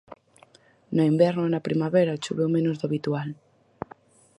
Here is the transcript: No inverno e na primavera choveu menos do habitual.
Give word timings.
No 0.95 1.03
inverno 1.11 1.43
e 1.45 1.51
na 1.53 1.65
primavera 1.67 2.21
choveu 2.23 2.49
menos 2.55 2.75
do 2.77 2.85
habitual. 2.87 3.29